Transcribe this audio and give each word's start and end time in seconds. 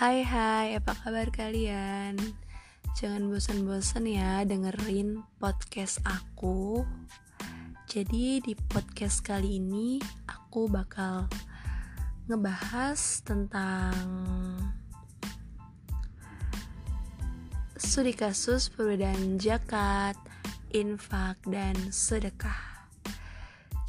Hai 0.00 0.24
hai, 0.24 0.80
apa 0.80 0.96
kabar 0.96 1.28
kalian? 1.28 2.16
Jangan 2.96 3.28
bosan-bosan 3.28 4.08
ya 4.08 4.48
dengerin 4.48 5.20
podcast 5.36 6.00
aku 6.08 6.88
Jadi 7.84 8.40
di 8.40 8.56
podcast 8.56 9.20
kali 9.20 9.60
ini 9.60 10.00
aku 10.24 10.72
bakal 10.72 11.28
ngebahas 12.32 12.96
tentang 13.28 13.92
Studi 17.76 18.16
kasus 18.16 18.72
perbedaan 18.72 19.36
zakat, 19.36 20.16
infak, 20.72 21.36
dan 21.44 21.76
sedekah 21.92 22.72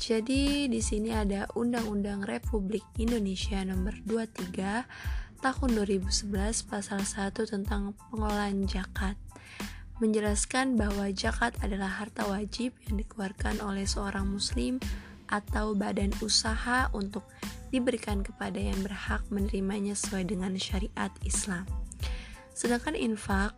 jadi 0.01 0.65
di 0.65 0.81
sini 0.81 1.13
ada 1.13 1.45
Undang-Undang 1.53 2.25
Republik 2.25 2.81
Indonesia 2.97 3.61
Nomor 3.61 4.01
23 4.09 5.30
tahun 5.41 5.73
2011 5.73 6.29
pasal 6.69 7.01
1 7.01 7.33
tentang 7.33 7.97
pengelolaan 7.97 8.69
zakat 8.69 9.17
menjelaskan 9.97 10.77
bahwa 10.77 11.09
zakat 11.13 11.53
adalah 11.65 11.89
harta 11.89 12.25
wajib 12.29 12.73
yang 12.89 13.01
dikeluarkan 13.01 13.57
oleh 13.61 13.85
seorang 13.85 14.29
muslim 14.29 14.77
atau 15.29 15.73
badan 15.73 16.13
usaha 16.21 16.89
untuk 16.93 17.25
diberikan 17.73 18.21
kepada 18.21 18.57
yang 18.57 18.77
berhak 18.85 19.21
menerimanya 19.33 19.97
sesuai 19.97 20.29
dengan 20.29 20.53
syariat 20.57 21.13
Islam. 21.25 21.65
Sedangkan 22.53 22.93
infak 22.93 23.53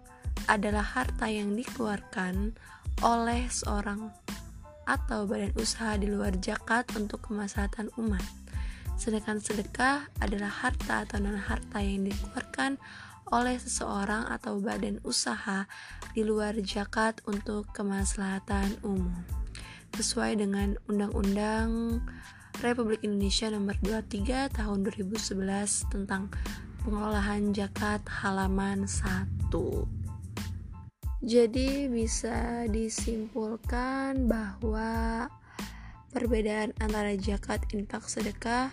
adalah 0.48 0.84
harta 0.84 1.28
yang 1.28 1.56
dikeluarkan 1.56 2.56
oleh 3.04 3.48
seorang 3.52 4.12
atau 4.84 5.24
badan 5.24 5.56
usaha 5.56 5.96
di 5.96 6.12
luar 6.12 6.36
zakat 6.40 6.88
untuk 6.96 7.24
kemaslahatan 7.28 7.88
umat. 8.00 8.43
Sedangkan 8.96 9.42
sedekah 9.42 10.08
adalah 10.22 10.50
harta 10.50 11.04
atau 11.04 11.18
non 11.20 11.38
harta 11.38 11.82
yang 11.82 12.08
dikeluarkan 12.08 12.78
oleh 13.34 13.58
seseorang 13.58 14.30
atau 14.30 14.62
badan 14.62 15.02
usaha 15.02 15.66
di 16.14 16.22
luar 16.22 16.54
zakat 16.62 17.18
untuk 17.26 17.66
kemaslahatan 17.74 18.78
umum. 18.86 19.14
Sesuai 19.98 20.38
dengan 20.42 20.78
Undang-Undang 20.90 22.02
Republik 22.62 23.02
Indonesia 23.02 23.50
Nomor 23.50 23.78
23 23.82 24.54
Tahun 24.54 24.78
2011 24.86 25.90
tentang 25.90 26.30
pengelolaan 26.86 27.56
zakat 27.56 28.06
halaman 28.06 28.86
1. 28.86 29.50
Jadi 31.24 31.88
bisa 31.88 32.68
disimpulkan 32.68 34.28
bahwa 34.28 35.26
Perbedaan 36.14 36.78
antara 36.78 37.18
zakat, 37.18 37.66
infak, 37.74 38.06
sedekah. 38.06 38.70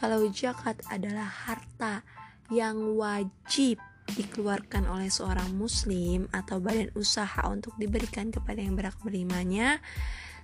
Kalau 0.00 0.24
zakat 0.32 0.80
adalah 0.88 1.28
harta 1.28 2.00
yang 2.48 2.96
wajib 2.96 3.76
dikeluarkan 4.16 4.88
oleh 4.90 5.12
seorang 5.12 5.54
muslim 5.54 6.26
atau 6.32 6.58
badan 6.58 6.90
usaha 6.96 7.44
untuk 7.46 7.76
diberikan 7.76 8.32
kepada 8.32 8.64
yang 8.64 8.74
berhak 8.74 8.96
menerimanya. 9.04 9.78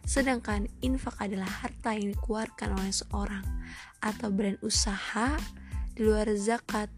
Sedangkan 0.06 0.70
infak 0.84 1.19
adalah 1.19 1.48
harta 1.48 1.97
yang 1.97 2.15
dikeluarkan 2.15 2.78
oleh 2.78 2.93
seorang 2.93 3.47
atau 4.05 4.28
badan 4.31 4.61
usaha 4.62 5.34
di 5.97 6.05
luar 6.05 6.28
zakat 6.37 6.93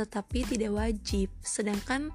tetapi 0.00 0.48
tidak 0.48 0.72
wajib. 0.72 1.28
Sedangkan 1.44 2.08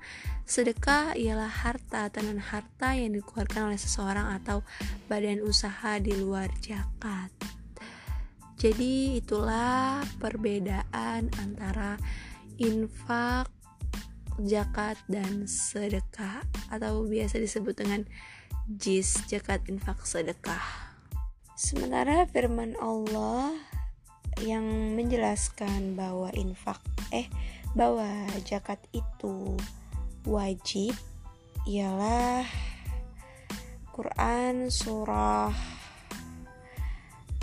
sedekah 0.50 1.14
ialah 1.14 1.50
harta 1.50 2.10
non 2.26 2.42
harta 2.42 2.98
yang 2.98 3.14
dikeluarkan 3.14 3.70
oleh 3.70 3.78
seseorang 3.78 4.34
atau 4.42 4.66
badan 5.06 5.46
usaha 5.46 6.02
di 6.02 6.18
luar 6.18 6.50
zakat. 6.58 7.30
Jadi 8.58 9.22
itulah 9.22 10.02
perbedaan 10.18 11.30
antara 11.38 12.02
infak, 12.58 13.52
zakat 14.42 14.98
dan 15.06 15.46
sedekah 15.46 16.42
atau 16.74 17.06
biasa 17.06 17.38
disebut 17.38 17.78
dengan 17.78 18.02
jis, 18.66 19.22
zakat, 19.30 19.62
infak, 19.70 20.02
sedekah. 20.02 20.64
Sementara 21.54 22.26
firman 22.32 22.74
Allah 22.82 23.54
yang 24.44 24.96
menjelaskan 25.00 25.96
bahwa 25.96 26.28
infak 26.36 26.84
eh 27.16 27.32
bahwa 27.76 28.08
zakat 28.48 28.80
itu 28.96 29.60
wajib 30.24 30.96
ialah 31.68 32.48
Quran 33.92 34.72
surah 34.72 35.52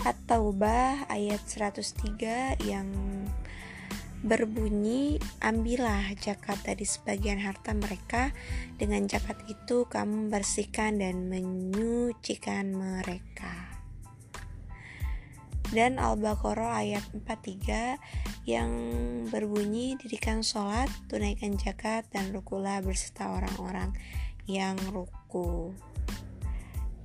At-Taubah 0.03 1.07
ayat 1.07 1.39
103 1.47 2.59
yang 2.67 2.91
berbunyi 4.19 5.15
ambillah 5.39 6.11
zakat 6.19 6.59
dari 6.59 6.83
sebagian 6.83 7.39
harta 7.39 7.71
mereka. 7.71 8.35
Dengan 8.75 9.07
zakat 9.07 9.39
itu 9.47 9.87
kamu 9.87 10.27
bersihkan 10.27 10.99
dan 10.99 11.31
menyucikan 11.31 12.75
mereka 12.75 13.82
dan 15.73 15.97
Al-Baqarah 15.97 16.85
ayat 16.85 17.01
43 17.11 17.97
yang 18.45 18.69
berbunyi 19.33 19.97
dirikan 19.97 20.45
sholat, 20.45 20.85
tunaikan 21.09 21.57
zakat, 21.57 22.05
dan 22.13 22.29
rukulah 22.29 22.79
berserta 22.85 23.33
orang-orang 23.33 23.89
yang 24.45 24.77
ruku. 24.93 25.73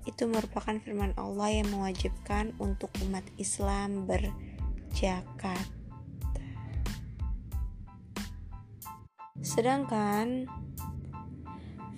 Itu 0.04 0.28
merupakan 0.28 0.76
firman 0.84 1.16
Allah 1.16 1.64
yang 1.64 1.72
mewajibkan 1.72 2.52
untuk 2.60 2.92
umat 3.08 3.24
Islam 3.40 4.04
berjakat. 4.04 5.64
Sedangkan 9.40 10.44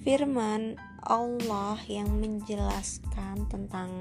firman 0.07 0.79
Allah 1.03 1.81
yang 1.91 2.07
menjelaskan 2.23 3.51
tentang 3.51 3.99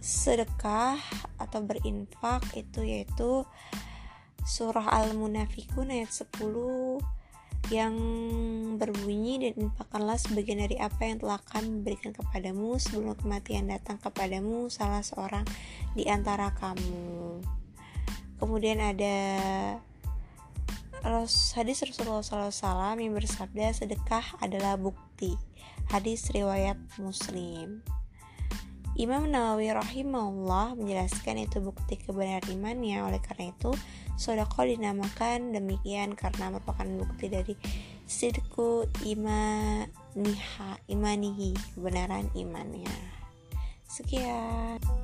sedekah 0.00 0.96
atau 1.36 1.60
berinfak 1.60 2.40
itu 2.56 2.80
yaitu 2.82 3.44
surah 4.48 4.88
Al-Munafikun 4.88 5.92
ayat 5.92 6.10
10 6.10 7.20
yang 7.68 7.94
berbunyi 8.80 9.36
dan 9.44 9.68
infakkanlah 9.68 10.16
sebagian 10.16 10.64
dari 10.64 10.80
apa 10.80 11.04
yang 11.04 11.20
telah 11.20 11.38
kami 11.44 11.84
berikan 11.84 12.10
kepadamu 12.16 12.80
sebelum 12.80 13.14
kematian 13.20 13.68
datang 13.68 14.00
kepadamu 14.00 14.72
salah 14.72 15.04
seorang 15.04 15.44
di 15.92 16.08
antara 16.08 16.50
kamu. 16.56 17.38
Kemudian 18.40 18.80
ada 18.80 19.16
hadis 21.54 21.84
Rasulullah 21.84 22.24
SAW 22.24 22.96
yang 22.96 23.12
bersabda 23.12 23.76
sedekah 23.76 24.24
adalah 24.40 24.80
bukti. 24.80 25.36
Hadis 25.92 26.32
riwayat 26.32 26.80
Muslim. 26.96 27.84
Imam 28.98 29.30
Nawawi 29.30 29.70
rahimahullah 29.70 30.74
menjelaskan 30.74 31.46
itu 31.46 31.62
bukti 31.62 31.94
kebenaran 31.94 32.42
imannya 32.50 33.06
oleh 33.06 33.22
karena 33.22 33.54
itu 33.54 33.70
sodako 34.18 34.66
dinamakan 34.66 35.54
demikian 35.54 36.18
karena 36.18 36.50
merupakan 36.50 36.84
bukti 36.98 37.30
dari 37.30 37.54
sidku 38.04 38.90
imaniha 39.06 40.70
imanihi 40.90 41.54
kebenaran 41.78 42.26
imannya. 42.34 42.92
Sekian 43.86 44.99